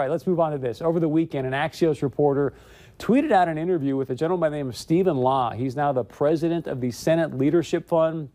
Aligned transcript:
All 0.00 0.04
right, 0.04 0.12
let's 0.12 0.28
move 0.28 0.38
on 0.38 0.52
to 0.52 0.58
this. 0.58 0.80
Over 0.80 1.00
the 1.00 1.08
weekend, 1.08 1.44
an 1.44 1.52
Axios 1.52 2.02
reporter 2.02 2.54
tweeted 3.00 3.32
out 3.32 3.48
an 3.48 3.58
interview 3.58 3.96
with 3.96 4.10
a 4.10 4.14
gentleman 4.14 4.46
by 4.46 4.50
the 4.50 4.56
name 4.58 4.68
of 4.68 4.76
Steven 4.76 5.16
Law. 5.16 5.50
He's 5.50 5.74
now 5.74 5.90
the 5.90 6.04
president 6.04 6.68
of 6.68 6.80
the 6.80 6.92
Senate 6.92 7.36
Leadership 7.36 7.88
Fund, 7.88 8.28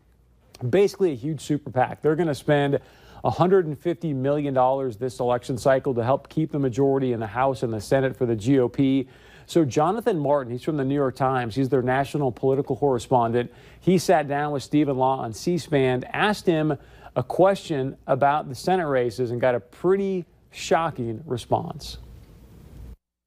basically 0.68 1.12
a 1.12 1.14
huge 1.14 1.40
super 1.40 1.70
PAC. 1.70 2.02
They're 2.02 2.16
going 2.16 2.28
to 2.28 2.34
spend 2.34 2.80
$150 3.24 4.14
million 4.14 4.94
this 4.98 5.20
election 5.20 5.56
cycle 5.56 5.94
to 5.94 6.04
help 6.04 6.28
keep 6.28 6.52
the 6.52 6.58
majority 6.58 7.14
in 7.14 7.20
the 7.20 7.28
House 7.28 7.62
and 7.62 7.72
the 7.72 7.80
Senate 7.80 8.14
for 8.14 8.26
the 8.26 8.36
GOP. 8.36 9.08
So, 9.46 9.64
Jonathan 9.64 10.18
Martin, 10.18 10.52
he's 10.52 10.64
from 10.64 10.76
the 10.76 10.84
New 10.84 10.94
York 10.94 11.16
Times, 11.16 11.54
he's 11.54 11.70
their 11.70 11.80
national 11.80 12.30
political 12.30 12.76
correspondent. 12.76 13.50
He 13.80 13.96
sat 13.96 14.28
down 14.28 14.52
with 14.52 14.62
Steven 14.62 14.98
Law 14.98 15.20
on 15.20 15.32
C 15.32 15.56
SPAN, 15.56 16.04
asked 16.12 16.44
him 16.44 16.76
a 17.16 17.22
question 17.22 17.96
about 18.06 18.50
the 18.50 18.54
Senate 18.54 18.86
races, 18.86 19.30
and 19.30 19.40
got 19.40 19.54
a 19.54 19.60
pretty 19.60 20.26
shocking 20.54 21.22
response. 21.26 21.98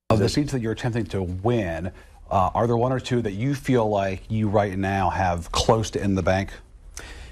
Of 0.10 0.20
the 0.20 0.30
seats 0.30 0.54
that 0.54 0.62
you're 0.62 0.72
attempting 0.72 1.06
to 1.08 1.22
win, 1.22 1.92
uh, 2.32 2.50
are 2.54 2.66
there 2.66 2.78
one 2.78 2.94
or 2.94 3.00
two 3.00 3.22
that 3.22 3.34
you 3.34 3.56
feel 3.56 3.88
like 3.88 4.24
you 4.30 4.48
right 4.48 4.78
now 4.78 5.10
have 5.10 5.52
close 5.52 5.92
to 5.92 6.02
in 6.02 6.16
the 6.16 6.24
bank? 6.24 6.52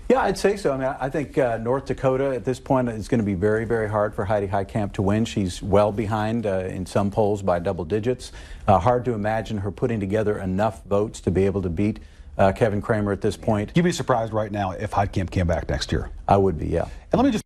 Yeah, 0.08 0.22
I'd 0.22 0.38
say 0.38 0.56
so. 0.56 0.72
I 0.72 0.78
mean, 0.78 0.96
I 1.00 1.10
think 1.10 1.36
uh, 1.38 1.58
North 1.58 1.86
Dakota 1.86 2.36
at 2.36 2.46
this 2.46 2.60
point 2.60 2.90
is 2.90 3.08
going 3.08 3.20
to 3.20 3.26
be 3.26 3.34
very, 3.34 3.66
very 3.66 3.90
hard 3.90 4.14
for 4.14 4.24
Heidi 4.24 4.46
Heitkamp 4.46 4.94
to 4.94 5.02
win. 5.02 5.26
She's 5.26 5.64
well 5.64 5.92
behind 5.92 6.46
uh, 6.46 6.66
in 6.70 6.86
some 6.86 7.10
polls 7.10 7.42
by 7.42 7.58
double 7.58 7.86
digits. 7.86 8.32
Uh, 8.68 8.78
hard 8.78 9.04
to 9.06 9.14
imagine 9.14 9.58
her 9.58 9.72
putting 9.72 10.00
together 10.00 10.38
enough 10.38 10.84
votes 10.86 11.22
to 11.22 11.32
be 11.32 11.46
able 11.48 11.64
to 11.64 11.70
beat 11.70 12.02
uh, 12.38 12.52
Kevin 12.52 12.82
Cramer 12.82 13.14
at 13.14 13.22
this 13.22 13.36
point. 13.36 13.72
You'd 13.74 13.84
be 13.84 13.92
surprised 13.92 14.32
right 14.32 14.52
now 14.52 14.72
if 14.72 14.92
Heitkamp 14.92 15.32
came 15.32 15.48
back 15.48 15.70
next 15.70 15.92
year. 15.92 16.12
I 16.28 16.38
would 16.38 16.60
be, 16.60 16.68
yeah. 16.68 16.88
And 17.12 17.20
let 17.20 17.26
me 17.26 17.32
just 17.32 17.45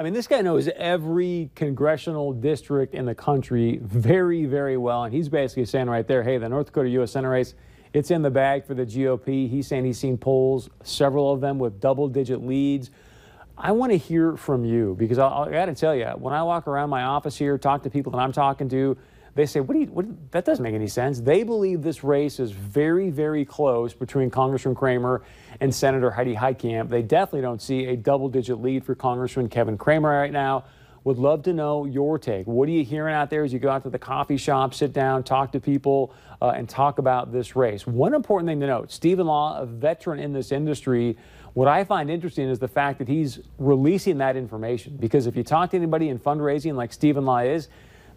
I 0.00 0.02
mean, 0.02 0.14
this 0.14 0.26
guy 0.26 0.40
knows 0.40 0.66
every 0.76 1.50
congressional 1.54 2.32
district 2.32 2.94
in 2.94 3.04
the 3.04 3.14
country 3.14 3.80
very, 3.82 4.46
very 4.46 4.78
well. 4.78 5.04
And 5.04 5.12
he's 5.12 5.28
basically 5.28 5.66
saying 5.66 5.90
right 5.90 6.08
there, 6.08 6.22
hey, 6.22 6.38
the 6.38 6.48
North 6.48 6.68
Dakota 6.68 6.88
U.S. 6.88 7.12
Senate 7.12 7.28
race, 7.28 7.52
it's 7.92 8.10
in 8.10 8.22
the 8.22 8.30
bag 8.30 8.64
for 8.64 8.72
the 8.72 8.86
GOP. 8.86 9.46
He's 9.46 9.66
saying 9.66 9.84
he's 9.84 9.98
seen 9.98 10.16
polls, 10.16 10.70
several 10.82 11.30
of 11.30 11.42
them 11.42 11.58
with 11.58 11.82
double 11.82 12.08
digit 12.08 12.42
leads. 12.42 12.90
I 13.58 13.72
want 13.72 13.92
to 13.92 13.98
hear 13.98 14.38
from 14.38 14.64
you 14.64 14.96
because 14.98 15.18
I, 15.18 15.28
I 15.28 15.50
got 15.50 15.66
to 15.66 15.74
tell 15.74 15.94
you, 15.94 16.06
when 16.16 16.32
I 16.32 16.44
walk 16.44 16.66
around 16.66 16.88
my 16.88 17.02
office 17.02 17.36
here, 17.36 17.58
talk 17.58 17.82
to 17.82 17.90
people 17.90 18.12
that 18.12 18.20
I'm 18.20 18.32
talking 18.32 18.70
to, 18.70 18.96
they 19.40 19.46
say, 19.46 19.60
what 19.60 19.74
do 19.74 19.80
you, 19.80 19.86
what, 19.86 20.30
that 20.32 20.44
doesn't 20.44 20.62
make 20.62 20.74
any 20.74 20.86
sense. 20.86 21.20
They 21.20 21.42
believe 21.42 21.82
this 21.82 22.04
race 22.04 22.38
is 22.38 22.50
very, 22.52 23.10
very 23.10 23.44
close 23.44 23.94
between 23.94 24.30
Congressman 24.30 24.74
Cramer 24.74 25.22
and 25.60 25.74
Senator 25.74 26.10
Heidi 26.10 26.34
Heitkamp. 26.34 26.90
They 26.90 27.02
definitely 27.02 27.40
don't 27.40 27.62
see 27.62 27.86
a 27.86 27.96
double 27.96 28.28
digit 28.28 28.60
lead 28.60 28.84
for 28.84 28.94
Congressman 28.94 29.48
Kevin 29.48 29.78
Cramer 29.78 30.10
right 30.10 30.32
now. 30.32 30.64
Would 31.04 31.16
love 31.16 31.42
to 31.44 31.54
know 31.54 31.86
your 31.86 32.18
take. 32.18 32.46
What 32.46 32.68
are 32.68 32.72
you 32.72 32.84
hearing 32.84 33.14
out 33.14 33.30
there 33.30 33.42
as 33.42 33.54
you 33.54 33.58
go 33.58 33.70
out 33.70 33.84
to 33.84 33.90
the 33.90 33.98
coffee 33.98 34.36
shop, 34.36 34.74
sit 34.74 34.92
down, 34.92 35.22
talk 35.22 35.52
to 35.52 35.60
people, 35.60 36.14
uh, 36.42 36.50
and 36.50 36.68
talk 36.68 36.98
about 36.98 37.32
this 37.32 37.56
race? 37.56 37.86
One 37.86 38.12
important 38.12 38.48
thing 38.48 38.60
to 38.60 38.66
note 38.66 38.92
Steven 38.92 39.26
Law, 39.26 39.58
a 39.58 39.64
veteran 39.64 40.20
in 40.20 40.34
this 40.34 40.52
industry, 40.52 41.16
what 41.54 41.66
I 41.66 41.84
find 41.84 42.10
interesting 42.10 42.50
is 42.50 42.58
the 42.58 42.68
fact 42.68 42.98
that 42.98 43.08
he's 43.08 43.40
releasing 43.58 44.18
that 44.18 44.36
information. 44.36 44.98
Because 44.98 45.26
if 45.26 45.34
you 45.34 45.42
talk 45.42 45.70
to 45.70 45.76
anybody 45.78 46.10
in 46.10 46.18
fundraising 46.18 46.74
like 46.74 46.92
Steven 46.92 47.24
Law 47.24 47.38
is, 47.38 47.68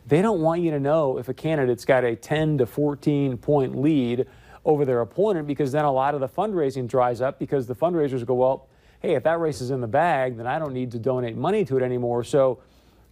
they 0.06 0.22
don't 0.22 0.42
want 0.42 0.62
you 0.62 0.72
to 0.72 0.80
know 0.80 1.18
if 1.18 1.30
a 1.30 1.34
candidate's 1.34 1.86
got 1.86 2.04
a 2.04 2.16
10 2.16 2.60
to 2.60 2.66
14 2.66 3.38
point 3.38 3.80
lead 3.80 4.28
over 4.66 4.86
their 4.86 5.02
opponent 5.02 5.48
because 5.48 5.72
then 5.72 5.86
a 5.86 5.92
lot 5.92 6.14
of 6.14 6.22
the 6.22 6.28
fundraising 6.28 6.88
dries 6.88 7.22
up 7.22 7.40
because 7.40 7.68
the 7.68 7.76
fundraisers 7.76 8.26
go, 8.26 8.34
well, 8.34 8.68
hey, 9.02 9.16
if 9.16 9.24
that 9.24 9.40
race 9.40 9.62
is 9.62 9.72
in 9.72 9.82
the 9.82 9.88
bag, 9.88 10.38
then 10.38 10.48
I 10.48 10.60
don't 10.60 10.74
need 10.74 10.92
to 10.92 11.00
donate 11.00 11.36
money 11.36 11.66
to 11.66 11.78
it 11.78 11.84
anymore. 11.84 12.24
So, 12.24 12.60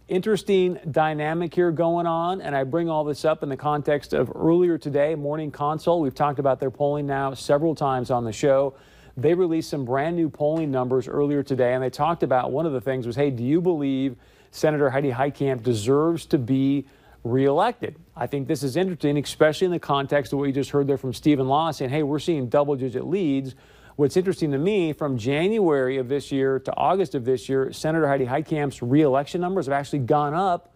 interesting 0.08 0.78
dynamic 0.90 1.54
here 1.54 1.70
going 1.70 2.06
on. 2.06 2.40
And 2.40 2.56
I 2.56 2.64
bring 2.64 2.88
all 2.88 3.04
this 3.04 3.24
up 3.24 3.42
in 3.42 3.48
the 3.48 3.56
context 3.56 4.12
of 4.12 4.30
earlier 4.34 4.76
today, 4.76 5.14
Morning 5.14 5.50
Consult. 5.50 6.02
We've 6.02 6.14
talked 6.14 6.38
about 6.38 6.60
their 6.60 6.70
polling 6.70 7.06
now 7.06 7.34
several 7.34 7.74
times 7.74 8.10
on 8.10 8.24
the 8.24 8.32
show. 8.32 8.74
They 9.16 9.34
released 9.34 9.70
some 9.70 9.84
brand 9.84 10.16
new 10.16 10.28
polling 10.28 10.70
numbers 10.70 11.06
earlier 11.06 11.42
today, 11.42 11.74
and 11.74 11.82
they 11.82 11.90
talked 11.90 12.22
about 12.22 12.50
one 12.50 12.66
of 12.66 12.72
the 12.72 12.80
things 12.80 13.06
was, 13.06 13.16
hey, 13.16 13.30
do 13.30 13.42
you 13.42 13.60
believe 13.60 14.16
Senator 14.50 14.90
Heidi 14.90 15.10
Heitkamp 15.10 15.62
deserves 15.62 16.26
to 16.26 16.38
be 16.38 16.86
reelected. 17.24 17.96
I 18.16 18.26
think 18.26 18.48
this 18.48 18.62
is 18.62 18.76
interesting, 18.76 19.16
especially 19.16 19.66
in 19.66 19.70
the 19.70 19.78
context 19.78 20.32
of 20.32 20.38
what 20.38 20.46
you 20.46 20.52
just 20.52 20.70
heard 20.70 20.86
there 20.86 20.98
from 20.98 21.14
Steven 21.14 21.48
Law 21.48 21.70
saying, 21.70 21.90
hey, 21.90 22.02
we're 22.02 22.18
seeing 22.18 22.48
double 22.48 22.74
digit 22.76 23.06
leads. 23.06 23.54
What's 23.96 24.16
interesting 24.16 24.50
to 24.52 24.58
me, 24.58 24.92
from 24.92 25.18
January 25.18 25.98
of 25.98 26.08
this 26.08 26.32
year 26.32 26.58
to 26.58 26.76
August 26.76 27.14
of 27.14 27.24
this 27.24 27.48
year, 27.48 27.72
Senator 27.72 28.08
Heidi 28.08 28.26
Heitkamp's 28.26 28.82
reelection 28.82 29.40
numbers 29.40 29.66
have 29.66 29.74
actually 29.74 30.00
gone 30.00 30.34
up 30.34 30.72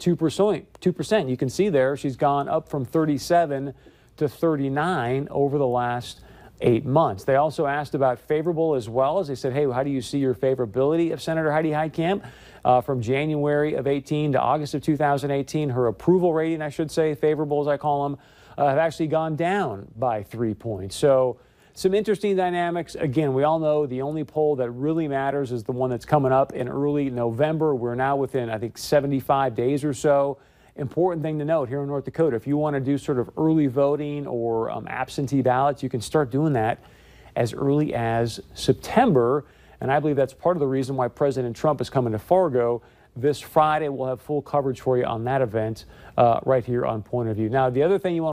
2%. 0.00 0.66
2%. 0.80 1.30
You 1.30 1.36
can 1.36 1.48
see 1.48 1.68
there 1.68 1.96
she's 1.96 2.16
gone 2.16 2.48
up 2.48 2.68
from 2.68 2.84
37 2.84 3.74
to 4.18 4.28
39 4.28 5.28
over 5.30 5.58
the 5.58 5.66
last 5.66 6.20
eight 6.60 6.84
months. 6.84 7.24
They 7.24 7.36
also 7.36 7.66
asked 7.66 7.94
about 7.94 8.18
favorable 8.18 8.74
as 8.74 8.88
well 8.88 9.18
as 9.18 9.28
they 9.28 9.34
said, 9.34 9.52
hey, 9.52 9.70
how 9.70 9.82
do 9.82 9.90
you 9.90 10.02
see 10.02 10.18
your 10.18 10.34
favorability 10.34 11.12
of 11.12 11.22
Senator 11.22 11.52
Heidi 11.52 11.70
Heitkamp? 11.70 12.24
Uh, 12.64 12.80
from 12.80 13.00
January 13.00 13.74
of 13.74 13.86
18 13.86 14.32
to 14.32 14.40
August 14.40 14.74
of 14.74 14.82
2018, 14.82 15.70
her 15.70 15.86
approval 15.86 16.34
rating, 16.34 16.60
I 16.60 16.68
should 16.68 16.90
say, 16.90 17.14
favorable 17.14 17.60
as 17.60 17.68
I 17.68 17.76
call 17.76 18.08
them, 18.08 18.18
uh, 18.58 18.66
have 18.66 18.78
actually 18.78 19.06
gone 19.06 19.36
down 19.36 19.86
by 19.96 20.24
three 20.24 20.54
points. 20.54 20.96
So 20.96 21.38
some 21.74 21.94
interesting 21.94 22.34
dynamics. 22.34 22.96
Again, 22.96 23.32
we 23.32 23.44
all 23.44 23.60
know 23.60 23.86
the 23.86 24.02
only 24.02 24.24
poll 24.24 24.56
that 24.56 24.70
really 24.72 25.06
matters 25.06 25.52
is 25.52 25.62
the 25.62 25.72
one 25.72 25.90
that's 25.90 26.04
coming 26.04 26.32
up 26.32 26.52
in 26.52 26.68
early 26.68 27.08
November. 27.08 27.72
We're 27.72 27.94
now 27.94 28.16
within, 28.16 28.50
I 28.50 28.58
think, 28.58 28.76
75 28.76 29.54
days 29.54 29.84
or 29.84 29.94
so 29.94 30.38
important 30.78 31.22
thing 31.22 31.38
to 31.38 31.44
note 31.44 31.68
here 31.68 31.82
in 31.82 31.88
North 31.88 32.04
Dakota. 32.04 32.36
If 32.36 32.46
you 32.46 32.56
want 32.56 32.74
to 32.74 32.80
do 32.80 32.96
sort 32.96 33.18
of 33.18 33.28
early 33.36 33.66
voting 33.66 34.26
or 34.26 34.70
um, 34.70 34.86
absentee 34.88 35.42
ballots, 35.42 35.82
you 35.82 35.88
can 35.88 36.00
start 36.00 36.30
doing 36.30 36.52
that 36.54 36.78
as 37.36 37.52
early 37.52 37.94
as 37.94 38.40
September. 38.54 39.44
And 39.80 39.92
I 39.92 40.00
believe 40.00 40.16
that's 40.16 40.34
part 40.34 40.56
of 40.56 40.60
the 40.60 40.66
reason 40.66 40.96
why 40.96 41.08
President 41.08 41.54
Trump 41.56 41.80
is 41.80 41.90
coming 41.90 42.12
to 42.12 42.18
Fargo 42.18 42.82
this 43.14 43.40
Friday. 43.40 43.88
We'll 43.88 44.08
have 44.08 44.20
full 44.20 44.42
coverage 44.42 44.80
for 44.80 44.96
you 44.96 45.04
on 45.04 45.24
that 45.24 45.42
event 45.42 45.84
uh, 46.16 46.40
right 46.44 46.64
here 46.64 46.86
on 46.86 47.02
Point 47.02 47.28
of 47.28 47.36
View. 47.36 47.48
Now, 47.48 47.70
the 47.70 47.82
other 47.82 47.98
thing 47.98 48.14
you 48.14 48.22
want 48.22 48.26